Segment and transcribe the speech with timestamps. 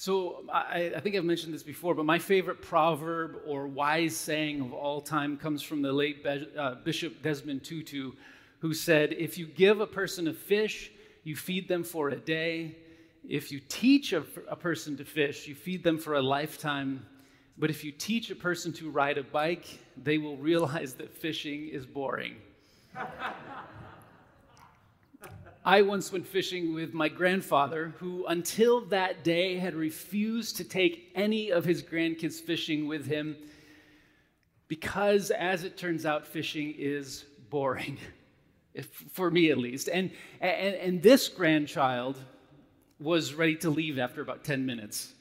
[0.00, 4.62] So I, I, think I've mentioned this before, but my favorite proverb or wise saying
[4.62, 8.12] of all time comes from the late uh, Bishop Desmond Tutu,
[8.60, 10.90] who said, If you give a person a fish,
[11.22, 12.76] you feed them for a day.
[13.28, 17.04] If you teach a, a person to fish, you feed them for a lifetime.
[17.58, 19.66] But if you teach a person to ride a bike,
[20.02, 22.36] they will realize that fishing is boring.
[25.64, 31.10] I once went fishing with my grandfather, who until that day had refused to take
[31.14, 33.36] any of his grandkids fishing with him
[34.68, 37.98] because, as it turns out, fishing is boring,
[39.12, 39.88] for me at least.
[39.88, 42.16] And, and, and this grandchild
[42.98, 45.12] was ready to leave after about 10 minutes.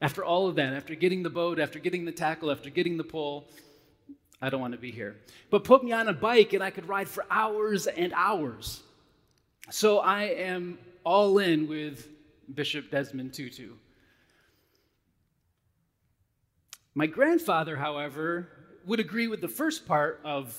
[0.00, 3.04] After all of that, after getting the boat, after getting the tackle, after getting the
[3.04, 3.48] pole,
[4.40, 5.16] I don't want to be here.
[5.50, 8.82] But put me on a bike and I could ride for hours and hours.
[9.70, 12.08] So I am all in with
[12.54, 13.72] Bishop Desmond Tutu.
[16.94, 18.48] My grandfather, however,
[18.86, 20.58] would agree with the first part of,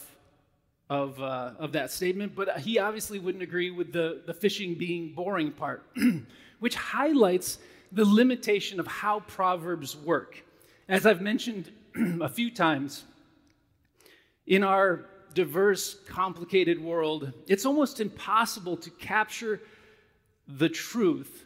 [0.91, 5.15] of, uh, of that statement, but he obviously wouldn't agree with the, the fishing being
[5.15, 5.87] boring part,
[6.59, 7.57] which highlights
[7.91, 10.43] the limitation of how Proverbs work.
[10.87, 11.71] As I've mentioned
[12.21, 13.05] a few times,
[14.45, 19.61] in our diverse, complicated world, it's almost impossible to capture
[20.47, 21.45] the truth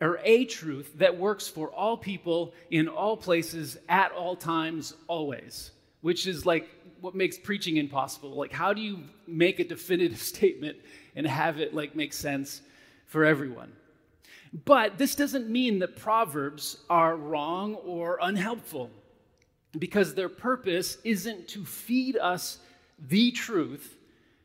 [0.00, 5.70] or a truth that works for all people in all places at all times always
[6.02, 6.68] which is like
[7.00, 8.34] what makes preaching impossible.
[8.34, 10.76] Like how do you make a definitive statement
[11.16, 12.60] and have it like make sense
[13.06, 13.72] for everyone?
[14.66, 18.90] But this doesn't mean that proverbs are wrong or unhelpful
[19.78, 22.58] because their purpose isn't to feed us
[23.08, 23.96] the truth,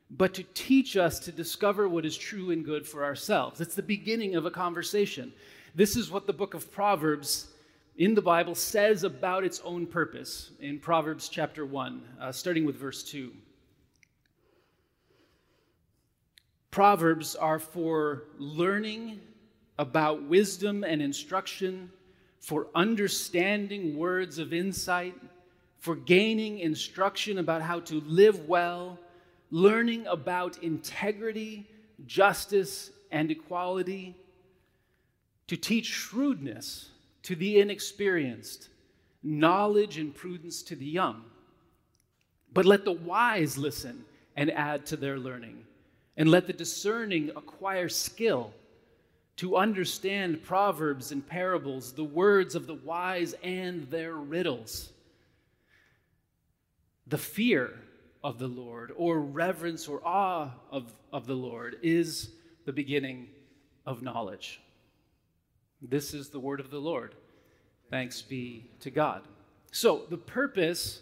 [0.10, 3.62] but to teach us to discover what is true and good for ourselves.
[3.62, 5.34] It's the beginning of a conversation.
[5.76, 7.48] This is what the book of Proverbs
[7.98, 12.76] in the Bible says about its own purpose in Proverbs chapter 1, uh, starting with
[12.76, 13.32] verse 2.
[16.72, 19.20] Proverbs are for learning
[19.80, 21.92] about wisdom and instruction,
[22.40, 25.16] for understanding words of insight
[25.80, 28.98] for gaining instruction about how to live well,
[29.52, 31.68] learning about integrity,
[32.06, 34.16] justice, and equality,
[35.48, 36.90] to teach shrewdness
[37.24, 38.70] to the inexperienced,
[39.24, 41.24] knowledge and prudence to the young.
[42.54, 44.04] But let the wise listen
[44.36, 45.64] and add to their learning,
[46.18, 48.52] and let the discerning acquire skill
[49.38, 54.92] to understand proverbs and parables, the words of the wise and their riddles
[57.10, 57.74] the fear
[58.24, 62.32] of the Lord or reverence or awe of, of the Lord is
[62.66, 63.30] the beginning
[63.86, 64.60] of knowledge.
[65.82, 67.16] This is the word of the Lord.
[67.90, 69.22] Thanks be to God.
[69.72, 71.02] So, the purpose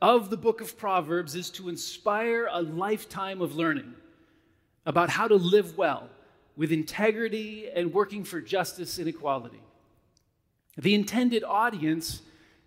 [0.00, 3.94] of the book of Proverbs is to inspire a lifetime of learning
[4.86, 6.08] about how to live well
[6.56, 9.60] with integrity and working for justice and equality.
[10.76, 12.22] The intended audience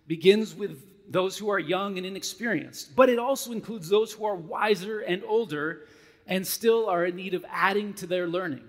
[0.06, 4.36] begins with those who are young and inexperienced, but it also includes those who are
[4.36, 5.82] wiser and older
[6.26, 8.64] and still are in need of adding to their learning.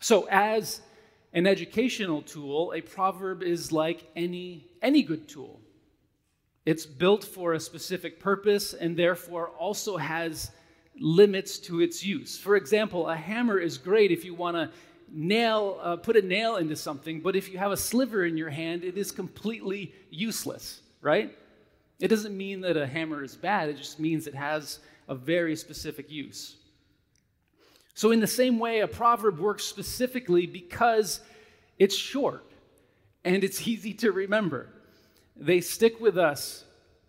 [0.00, 0.80] So, as
[1.32, 5.60] an educational tool, a proverb is like any, any good tool.
[6.64, 10.52] It's built for a specific purpose and therefore also has
[11.00, 12.38] limits to its use.
[12.38, 14.70] For example, a hammer is great if you want to
[15.10, 18.50] nail, uh, put a nail into something, but if you have a sliver in your
[18.50, 21.36] hand, it is completely useless right?
[22.00, 25.54] It doesn't mean that a hammer is bad, it just means it has a very
[25.54, 26.56] specific use.
[27.94, 31.20] So, in the same way, a proverb works specifically because
[31.78, 32.44] it's short
[33.24, 34.70] and it's easy to remember.
[35.36, 36.64] They stick with us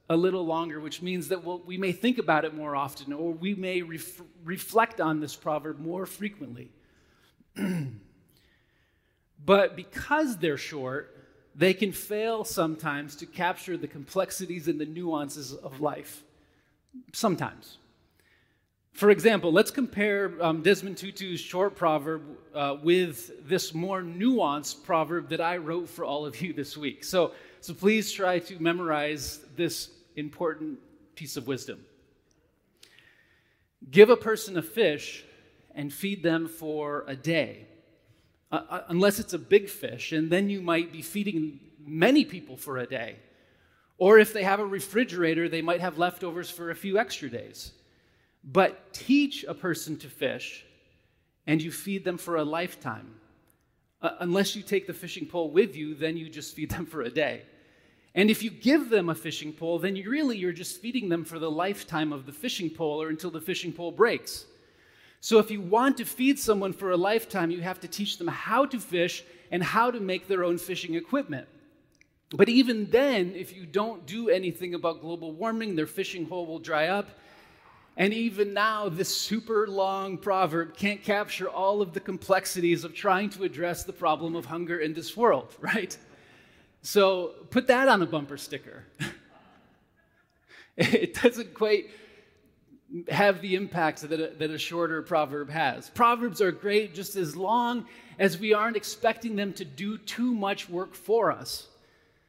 [0.10, 3.32] a little longer, which means that we'll, we may think about it more often or
[3.32, 6.70] we may ref- reflect on this proverb more frequently.
[9.46, 11.15] but because they're short,
[11.56, 16.24] they can fail sometimes to capture the complexities and the nuances of life.
[17.14, 17.78] Sometimes.
[18.92, 22.24] For example, let's compare um, Desmond Tutu's short proverb
[22.54, 27.04] uh, with this more nuanced proverb that I wrote for all of you this week.
[27.04, 30.80] So, so please try to memorize this important
[31.16, 31.84] piece of wisdom.
[33.92, 35.26] Give a person a fish
[35.74, 37.68] and feed them for a day
[38.52, 42.58] uh, uh, unless it's a big fish, and then you might be feeding many people
[42.58, 43.18] for a day.
[43.98, 47.72] Or if they have a refrigerator, they might have leftovers for a few extra days.
[48.44, 50.66] But teach a person to fish,
[51.48, 53.16] and you feed them for a lifetime.
[54.02, 57.02] Uh, unless you take the fishing pole with you, then you just feed them for
[57.02, 57.44] a day.
[58.14, 61.26] And if you give them a fishing pole, then you really you're just feeding them
[61.26, 64.46] for the lifetime of the fishing pole or until the fishing pole breaks.
[65.26, 68.28] So if you want to feed someone for a lifetime, you have to teach them
[68.28, 71.48] how to fish and how to make their own fishing equipment.
[72.30, 76.60] But even then, if you don't do anything about global warming, their fishing hole will
[76.60, 77.10] dry up.
[77.98, 83.32] And even now, this super long proverb can't capture all of the complexities of trying
[83.32, 85.98] to address the problem of hunger in this world, right?
[86.84, 88.84] So put that on a bumper sticker.
[90.78, 91.90] it doesn't quite
[93.10, 95.90] have the impact that a, that a shorter proverb has.
[95.90, 97.86] Proverbs are great just as long
[98.20, 101.68] as we aren't expecting them to do too much work for us.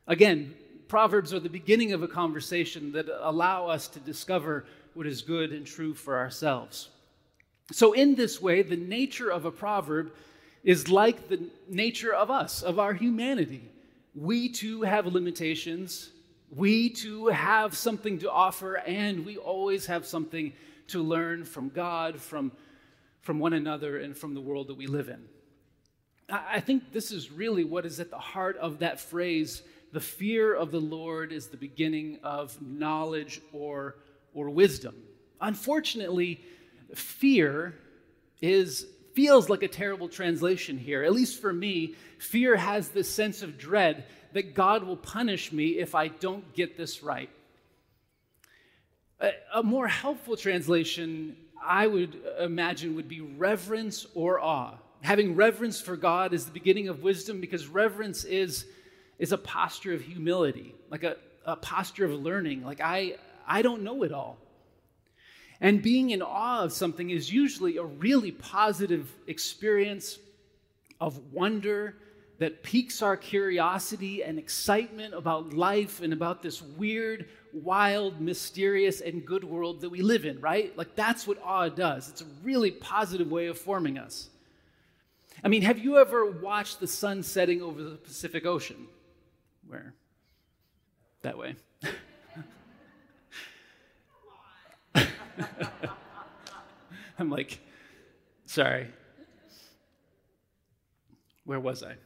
[0.07, 0.55] Again,
[0.89, 4.65] Proverbs are the beginning of a conversation that allow us to discover
[4.95, 6.91] what is good and true for ourselves.
[7.73, 10.13] So, in this way, the nature of a proverb
[10.63, 13.69] is like the nature of us, of our humanity.
[14.15, 16.11] We too have limitations,
[16.55, 20.53] we too have something to offer, and we always have something
[20.89, 22.53] to learn from God, from,
[23.21, 25.25] from one another, and from the world that we live in.
[26.29, 29.63] I think this is really what is at the heart of that phrase
[29.93, 33.97] the fear of the Lord is the beginning of knowledge or,
[34.35, 34.95] or wisdom.
[35.41, 36.45] Unfortunately,
[36.95, 37.75] fear
[38.43, 41.03] is feels like a terrible translation here.
[41.03, 44.05] At least for me, fear has this sense of dread
[44.35, 47.31] that God will punish me if I don't get this right.
[49.19, 51.35] A, a more helpful translation,
[51.65, 54.75] I would imagine, would be reverence or awe.
[55.01, 58.67] Having reverence for God is the beginning of wisdom because reverence is
[59.19, 61.17] is a posture of humility, like a,
[61.47, 62.63] a posture of learning.
[62.63, 63.17] Like, I,
[63.47, 64.37] I don't know it all.
[65.61, 70.19] And being in awe of something is usually a really positive experience
[71.01, 71.97] of wonder
[72.39, 79.25] that piques our curiosity and excitement about life and about this weird, wild, mysterious, and
[79.25, 80.77] good world that we live in, right?
[80.77, 82.11] Like that's what awe does.
[82.11, 84.29] It's a really positive way of forming us.
[85.43, 88.87] I mean, have you ever watched the sun setting over the Pacific Ocean?
[89.67, 89.95] where?
[91.23, 91.57] That way.
[97.19, 97.59] I'm like,
[98.45, 98.89] sorry.
[101.45, 101.97] Where was I?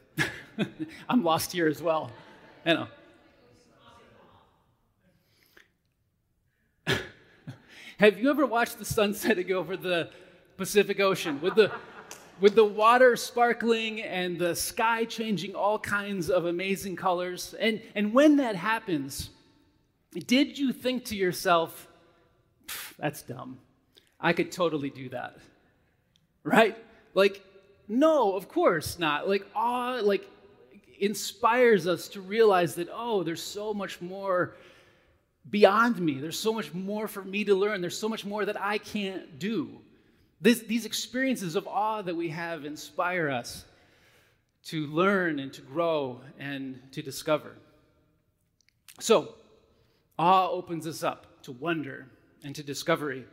[1.09, 2.11] I'm lost here as well.
[2.65, 2.87] I know.
[7.99, 10.09] Have you ever watched the sun setting over the
[10.57, 11.71] Pacific Ocean with the
[12.41, 17.53] with the water sparkling and the sky changing all kinds of amazing colors.
[17.59, 19.29] And, and when that happens,
[20.11, 21.87] did you think to yourself,
[23.01, 23.57] that's dumb?
[24.19, 25.37] I could totally do that.
[26.43, 26.77] Right?
[27.15, 27.43] Like,
[27.87, 29.27] no, of course not.
[29.27, 30.25] Like, awe, like,
[30.99, 34.55] inspires us to realize that, oh, there's so much more
[35.49, 36.19] beyond me.
[36.19, 37.81] There's so much more for me to learn.
[37.81, 39.81] There's so much more that I can't do.
[40.39, 43.65] This, these experiences of awe that we have inspire us
[44.65, 47.51] to learn and to grow and to discover.
[48.99, 49.33] So,
[50.19, 52.07] awe opens us up to wonder
[52.43, 53.25] and to discovery.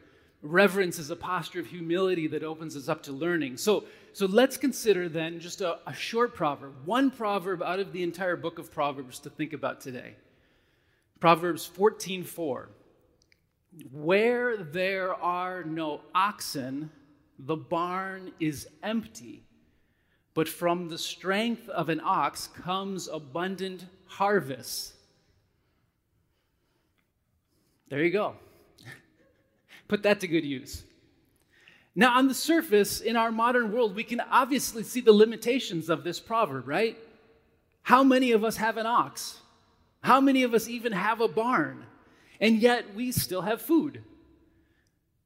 [0.43, 3.57] Reverence is a posture of humility that opens us up to learning.
[3.57, 8.05] So, so let's consider then just a, a short proverb, one proverb out of the
[8.05, 10.15] entire book of Proverbs to think about today.
[11.19, 12.69] Proverbs 14:4.
[13.93, 16.91] Where there are no oxen,
[17.39, 19.43] the barn is empty,
[20.35, 24.95] but from the strength of an ox comes abundant harvest.
[27.89, 28.37] There you go.
[29.89, 30.85] Put that to good use.
[31.95, 36.05] Now, on the surface, in our modern world, we can obviously see the limitations of
[36.05, 36.97] this proverb, right?
[37.83, 39.39] How many of us have an ox?
[40.03, 41.85] How many of us even have a barn?
[42.41, 44.05] And yet we still have food.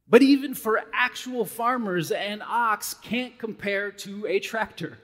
[0.07, 4.97] But even for actual farmers, an ox can't compare to a tractor.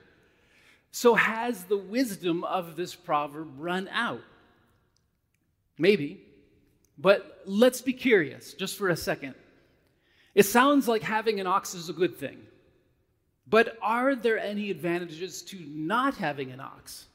[0.91, 4.21] So, has the wisdom of this proverb run out?
[5.77, 6.21] Maybe.
[6.97, 9.35] But let's be curious just for a second.
[10.35, 12.37] It sounds like having an ox is a good thing.
[13.47, 17.05] But are there any advantages to not having an ox?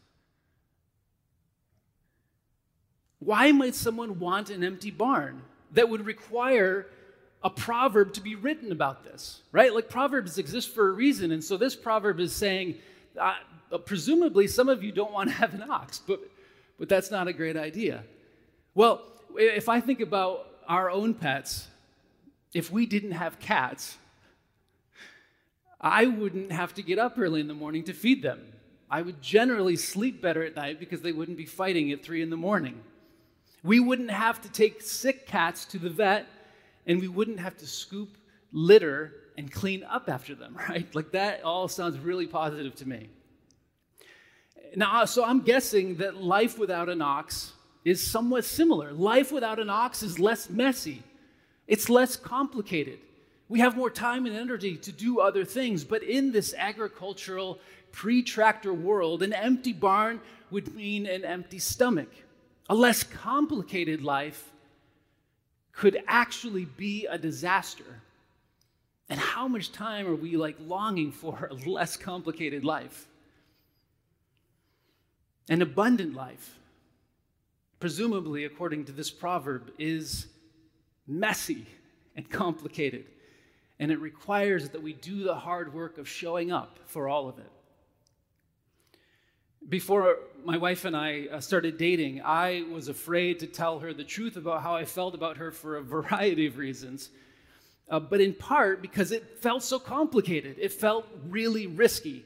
[3.20, 5.42] Why might someone want an empty barn
[5.72, 6.86] that would require
[7.44, 9.72] a proverb to be written about this, right?
[9.72, 11.30] Like proverbs exist for a reason.
[11.30, 12.76] And so this proverb is saying,
[13.20, 13.34] uh,
[13.84, 16.20] presumably, some of you don't want to have an ox, but,
[16.78, 18.02] but that's not a great idea.
[18.74, 19.02] Well,
[19.36, 21.68] if I think about our own pets,
[22.54, 23.98] if we didn't have cats,
[25.80, 28.40] I wouldn't have to get up early in the morning to feed them.
[28.90, 32.30] I would generally sleep better at night because they wouldn't be fighting at three in
[32.30, 32.80] the morning.
[33.62, 36.26] We wouldn't have to take sick cats to the vet,
[36.86, 38.16] and we wouldn't have to scoop
[38.52, 40.92] litter and clean up after them, right?
[40.94, 43.08] Like that all sounds really positive to me.
[44.76, 47.52] Now, uh, so I'm guessing that life without an ox
[47.84, 48.92] is somewhat similar.
[48.92, 51.02] Life without an ox is less messy,
[51.66, 52.98] it's less complicated.
[53.48, 57.58] We have more time and energy to do other things, but in this agricultural
[57.92, 62.10] pre tractor world, an empty barn would mean an empty stomach.
[62.68, 64.50] A less complicated life
[65.72, 68.00] could actually be a disaster.
[69.08, 73.06] And how much time are we like longing for a less complicated life?
[75.48, 76.58] An abundant life,
[77.80, 80.26] presumably according to this proverb, is
[81.06, 81.66] messy
[82.16, 83.06] and complicated.
[83.78, 87.38] And it requires that we do the hard work of showing up for all of
[87.38, 87.50] it.
[89.68, 94.04] Before my wife and I uh, started dating, I was afraid to tell her the
[94.04, 97.08] truth about how I felt about her for a variety of reasons.
[97.88, 100.56] Uh, but in part because it felt so complicated.
[100.58, 102.24] It felt really risky.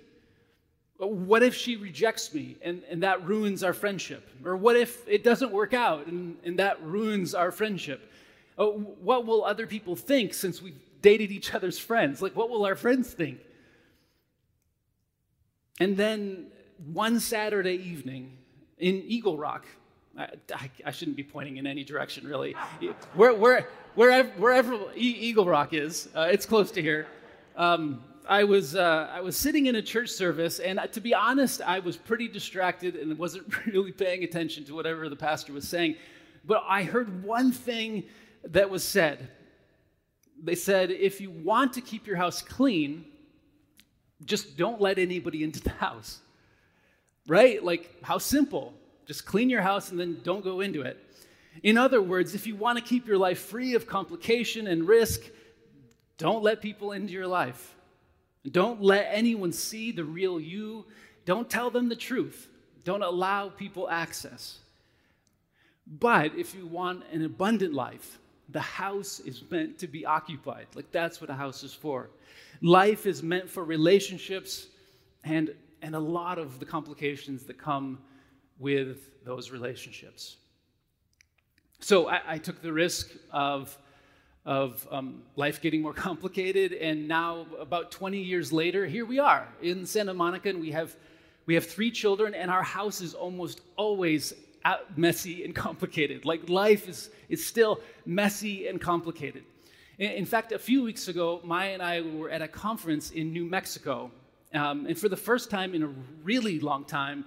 [0.98, 4.28] What if she rejects me and, and that ruins our friendship?
[4.44, 8.10] Or what if it doesn't work out and, and that ruins our friendship?
[8.58, 12.20] Uh, what will other people think since we've dated each other's friends?
[12.20, 13.38] Like, what will our friends think?
[15.78, 16.48] And then
[16.92, 18.36] one Saturday evening
[18.78, 19.64] in Eagle Rock,
[20.16, 22.56] I, I, I shouldn't be pointing in any direction really.
[23.14, 27.06] Where, where, wherever, wherever Eagle Rock is, uh, it's close to here.
[27.56, 31.62] Um, I was, uh, I was sitting in a church service, and to be honest,
[31.62, 35.96] I was pretty distracted and wasn't really paying attention to whatever the pastor was saying.
[36.44, 38.04] But I heard one thing
[38.44, 39.28] that was said.
[40.42, 43.04] They said, if you want to keep your house clean,
[44.24, 46.20] just don't let anybody into the house
[47.28, 47.62] right?
[47.62, 48.74] Like, how simple.
[49.06, 50.98] Just clean your house and then don't go into it.
[51.62, 55.20] In other words, if you want to keep your life free of complication and risk,
[56.16, 57.74] don't let people into your life.
[58.50, 60.86] Don't let anyone see the real you.
[61.24, 62.48] Don't tell them the truth.
[62.84, 64.58] Don't allow people access.
[65.86, 68.18] But if you want an abundant life,
[68.50, 70.66] the house is meant to be occupied.
[70.74, 72.10] Like that's what a house is for.
[72.62, 74.68] Life is meant for relationships
[75.24, 77.98] and and a lot of the complications that come
[78.58, 80.36] with those relationships.
[81.80, 83.76] So I, I took the risk of,
[84.44, 89.46] of um, life getting more complicated, and now, about 20 years later, here we are
[89.62, 90.96] in Santa Monica, and we have,
[91.46, 94.34] we have three children, and our house is almost always
[94.96, 96.24] messy and complicated.
[96.24, 99.44] Like life is, is still messy and complicated.
[99.98, 103.32] In, in fact, a few weeks ago, Maya and I were at a conference in
[103.32, 104.10] New Mexico,
[104.54, 105.90] um, and for the first time in a
[106.22, 107.24] really long time,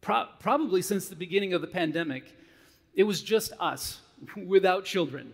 [0.00, 2.24] pro- probably since the beginning of the pandemic,
[2.94, 4.00] it was just us
[4.46, 5.32] without children.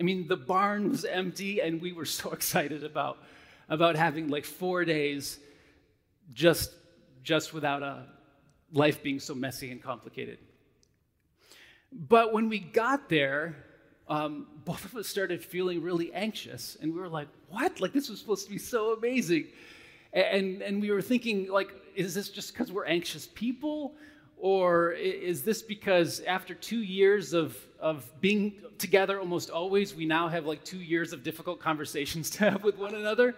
[0.00, 3.18] I mean, the barn was empty, and we were so excited about,
[3.68, 5.38] about having like four days
[6.32, 6.72] just,
[7.22, 8.06] just without a
[8.72, 10.38] life being so messy and complicated.
[11.92, 13.56] But when we got there,
[14.08, 17.80] um, both of us started feeling really anxious, and we were like, what?
[17.80, 19.46] Like, this was supposed to be so amazing.
[20.12, 23.94] And, and we were thinking, like, is this just because we're anxious people?
[24.38, 30.28] Or is this because after two years of, of being together almost always, we now
[30.28, 33.36] have like two years of difficult conversations to have with one another?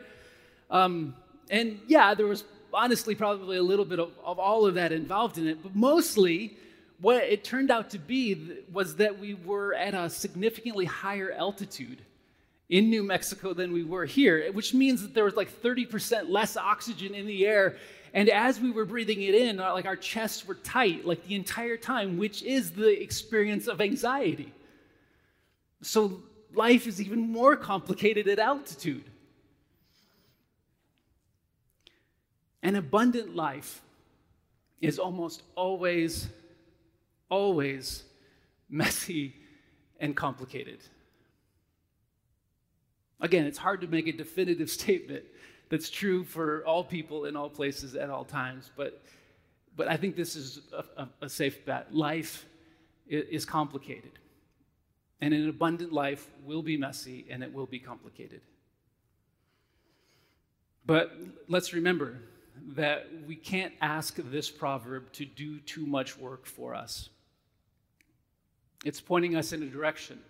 [0.70, 1.14] Um,
[1.50, 5.36] and yeah, there was honestly probably a little bit of, of all of that involved
[5.36, 6.56] in it, but mostly
[7.00, 12.02] what it turned out to be was that we were at a significantly higher altitude
[12.68, 16.56] in New Mexico than we were here, which means that there was like 30% less
[16.56, 17.76] oxygen in the air.
[18.14, 21.34] And as we were breathing it in, uh, like our chests were tight, like the
[21.34, 24.52] entire time, which is the experience of anxiety.
[25.82, 26.22] So
[26.54, 29.04] life is even more complicated at altitude.
[32.62, 33.82] An abundant life
[34.80, 36.28] is almost always,
[37.28, 38.04] always
[38.68, 39.34] messy
[40.00, 40.80] and complicated.
[43.20, 45.24] Again, it's hard to make a definitive statement
[45.70, 49.02] that's true for all people in all places at all times, but,
[49.76, 50.60] but I think this is
[50.96, 51.94] a, a, safe bet.
[51.94, 52.46] Life
[53.08, 54.12] is complicated,
[55.20, 58.40] and an abundant life will be messy and it will be complicated.
[60.86, 62.20] But let's remember
[62.76, 67.08] that we can't ask this proverb to do too much work for us.
[68.84, 70.20] It's pointing us in a direction.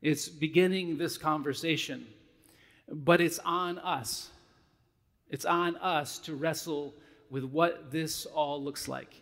[0.00, 2.06] It's beginning this conversation
[2.90, 4.30] but it's on us.
[5.28, 6.94] It's on us to wrestle
[7.30, 9.14] with what this all looks like.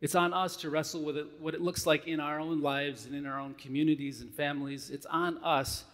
[0.00, 3.06] It's on us to wrestle with it, what it looks like in our own lives
[3.06, 4.90] and in our own communities and families.
[4.90, 5.84] It's on us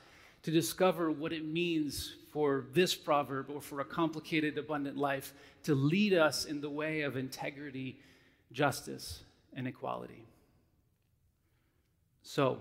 [0.43, 5.35] to discover what it means for this proverb or for a complicated, abundant life
[5.65, 7.99] to lead us in the way of integrity,
[8.51, 9.23] justice,
[9.53, 10.25] and equality.
[12.23, 12.59] So,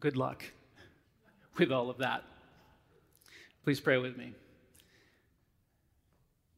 [0.00, 0.44] good luck
[1.58, 2.24] with all of that.
[3.64, 4.32] Please pray with me.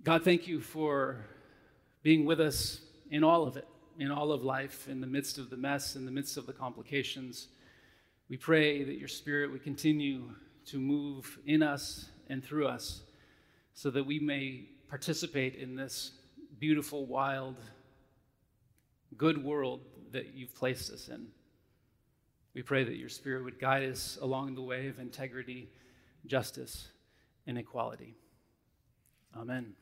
[0.04, 1.24] God, thank you for
[2.02, 3.66] being with us in all of it,
[3.98, 6.52] in all of life, in the midst of the mess, in the midst of the
[6.52, 7.48] complications.
[8.28, 10.34] We pray that your Spirit would continue
[10.66, 13.02] to move in us and through us
[13.74, 16.12] so that we may participate in this
[16.58, 17.56] beautiful, wild,
[19.16, 19.80] good world
[20.12, 21.28] that you've placed us in.
[22.54, 25.68] We pray that your Spirit would guide us along the way of integrity,
[26.26, 26.88] justice,
[27.46, 28.14] and equality.
[29.36, 29.74] Amen.